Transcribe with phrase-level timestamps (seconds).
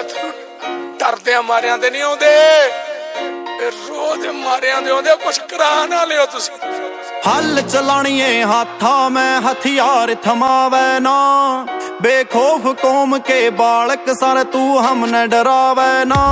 [0.00, 0.30] ਅਥਰੂ
[0.98, 2.26] ਡਰਦੇ ਮਾਰਿਆਂ ਦੇ ਨਹੀਂ ਆਉਂਦੇ।
[3.62, 6.70] ਇਹ ਰੋਜ਼ ਮਾਰਿਆਂ ਦੇ ਆਉਂਦੇ, ਕੁਛ ਕਰਾ ਨਾ ਲਿਓ ਤੁਸੀਂ।
[7.26, 11.66] ਹੱਲ ਚਲਾਣੀਏ ਹੱਥਾਂ, ਮੈਂ ਹਥਿਆਰ ਥਮਾਵੇ ਨਾ।
[12.02, 16.22] ਬੇਖੌਫ ਕੌਮ ਕੇ ਬਾਲਕ ਸਰ, ਤੂੰ ਹਮ ਨ ਡਰਾਵੇ ਨਾ।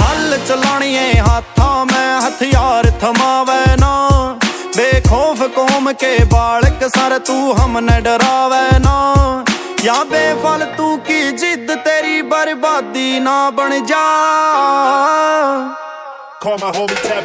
[0.00, 4.38] ਹੱਲ ਚਲਾਣੀਏ ਹੱਥਾਂ, ਮੈਂ ਹਥਿਆਰ ਥਮਾਵੇ ਨਾ।
[4.76, 9.19] ਬੇਖੌਫ ਕੌਮ ਕੇ ਬਾਲਕ ਸਰ, ਤੂੰ ਹਮ ਨ ਡਰਾਵੇ ਨਾ।
[9.84, 14.04] या बेफालतू की जिद तेरी बर्बादी ना बन जा।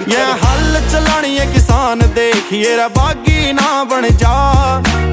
[0.10, 4.36] ये हल चलानी है किसान देखिए बागी ना बन जा।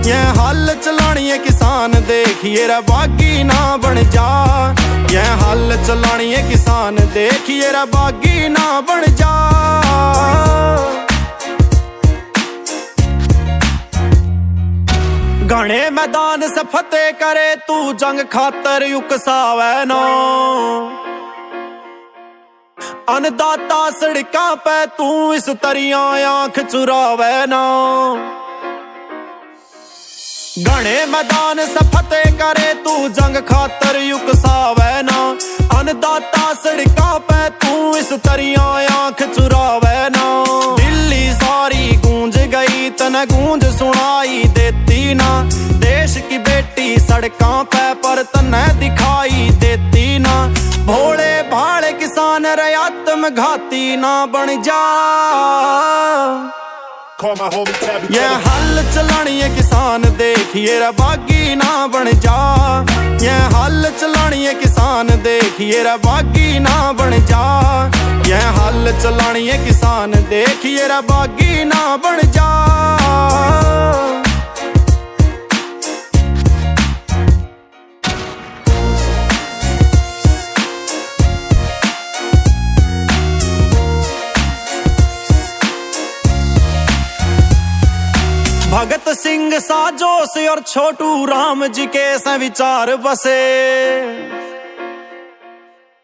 [0.07, 4.29] ये हल चलानी है किसान देखिए बागी ना बन जा।
[5.11, 9.33] ये हल चलानी है किसान देखिए बागी ना बन जा।
[15.53, 19.99] घने मैदान से फतेह करे, तू जंग खातर युकसावै नो।
[23.09, 27.61] अनदाता सड़का पे, तू इस तरिया आँख चुरावै ना।
[30.59, 35.19] घने मैदान से फतेह करे, तू जंग खातर युकसावै ना।
[35.79, 38.65] अनदाता सड़का पे, तू इस तरिया
[38.97, 40.25] आँख चुरावै ना।
[40.77, 44.82] दिल्ली सारी गूंज गई तन गूंज सुनाई देती
[45.15, 45.31] ना
[45.83, 50.35] देश की बेटी सड़कों पे पर तने दिखाई देती ना।
[50.87, 54.83] भोले भाले किसान रे आत्म घाती ना बन जा।
[58.11, 62.39] ये हल चलानी है किसान देखिए बागी ना बन जा।
[63.23, 67.45] ये हल चलानी है किसान देखिए रबागी ना बन जा।
[68.27, 72.51] ये हल चलानी है किसान देखिए रबागी ना बन जा।
[89.33, 89.59] सिंह
[90.27, 93.37] से और छोटू राम जी के से विचार बसे।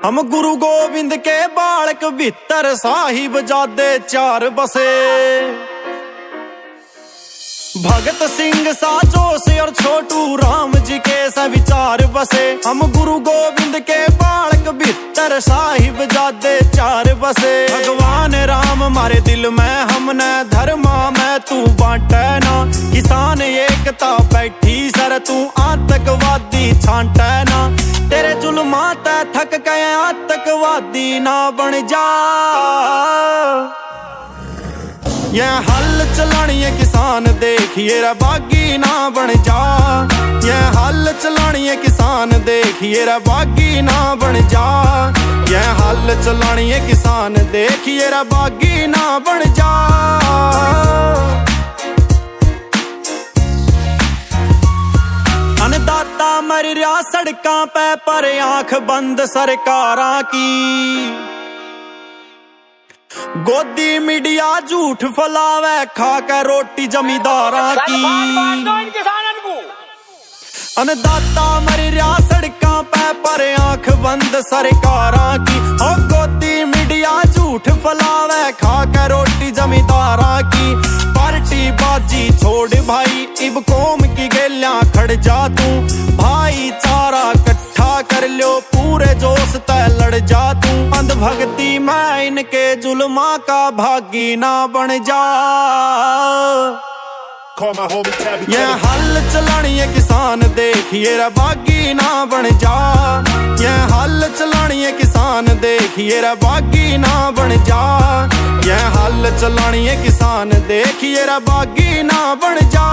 [0.00, 4.89] हम गुरु गोविंद के बालक भीतर साहिब जादे चार बसे।
[7.83, 14.06] भगत सिंह से और छोटू राम जी के से विचार बसे। हम गुरु गोविंद के
[14.15, 21.66] बालक भीतर साहिब जादे चार बसे। भगवान राम, मारे दिल में हमने धर्मा में तू
[21.81, 22.56] बांटे ना
[25.19, 27.71] ਤੂੰ ਆਤਕਵਾਦੀ ਛਾਂਟੈ ਨਾ।
[28.11, 32.06] ਤੇਰੇ ਜ਼ੁਲਮਾਂ ਤੈ ਥੱਕ ਕੇ ਆਤਕਵਾਦੀ ਨਾ ਬਣ ਜਾ।
[35.34, 40.09] ਇਹ ਹੱਲ ਚਲਾਣੀਏ ਕਿਸਾਨ, ਦੇਖੀਏ ਰਬਾਗੀ ਨਾ ਬਣ ਜਾ।
[40.45, 45.12] ਇਹ ਹੱਲ ਚਲਾਣੀਏ ਕਿਸਾਨ, ਦੇਖੀਏ ਰਬਾਗੀ ਨਾ ਬਣ ਜਾ।
[45.51, 49.69] ਇਹ ਹੱਲ ਚਲਾਣੀਏ ਕਿਸਾਨ, ਦੇਖੀਏ ਰਬਾਗੀ ਨਾ ਬਣ ਜਾ।
[56.88, 61.09] ਮਰ ਰਿਆ ਸੜਕਾਂ ਪੈ ਪਰ ਆਂਖ ਬੰਦ ਸਰਕਾਰਾਂ ਕੀ
[63.40, 68.02] ਗੋਦੀ ਮੀਡੀਆ ਝੂਠ ਫਲਾਵੇ ਖਾ ਕੇ ਰੋਟੀ ਜ਼ਮੀਦਾਰਾਂ ਕੀ
[70.81, 78.52] ਅਨਦਾਤਾ ਮਰ ਰਿਆ ਸੜਕਾਂ ਪੈ ਪਰ ਆਂਖ ਬੰਦ ਸਰਕਾਰਾਂ ਕੀ ਓ ਗੋਦੀ ਮੀਡੀਆ ਝੂਠ ਫਲਾਵੇ
[78.62, 80.75] ਖਾ ਕੇ ਰੋਟੀ ਜ਼ਮੀਦਾਰਾਂ ਕੀ
[81.38, 85.66] पार्टी बाजी छोड़ भाई इब कोम की गेलियाँ खड़ जा तू।
[86.16, 93.31] भाई चारा कट्ठा कर लो पूरे जोश तय लड़ जा तू। अंधभक्ति मैं इनके जुलमा
[93.47, 95.22] का भागी ना बन जा।
[98.50, 102.77] ये हल चलानी है किसान देखिए बागी ना बन जा।
[103.62, 107.82] ये हल चलानी है किसान देखिए बागी ना बन जा।
[108.66, 112.87] ये हल चलानी है किसान। ध्यान देखिए बागी ना बन जा।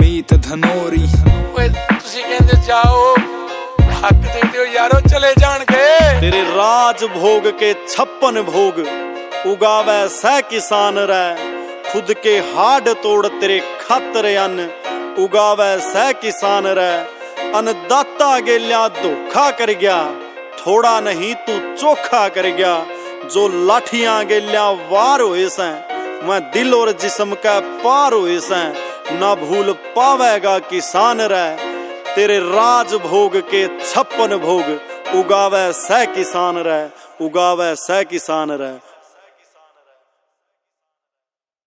[0.00, 1.06] मीत धनोरी।
[1.54, 3.14] कहते जाओ
[4.02, 8.84] हक देते हो यारो चले जान गए तेरे राज भोग के छप्पन भोग
[9.46, 11.50] उगावे सह किसान रह
[11.92, 14.70] खुद के हाड तोड़ तेरे खातर अन्न
[15.24, 16.92] उगावे सह किसान रे।
[17.54, 19.98] अन्नदाता गेल्या धोखा कर गया।
[20.58, 22.74] थोड़ा नहीं, तू चोखा कर गया।
[23.24, 25.74] जो लाठियाँ गेल्या वार होए सैं
[26.28, 31.46] मैं दिल और जिसम का पार होए सैं। ना भूल पावेगा किसान रै
[32.14, 34.66] तेरे राज भोग के छप्पन भोग,
[35.14, 36.82] उगावे सह किसान रै
[37.20, 38.72] उगावे सह किसान रै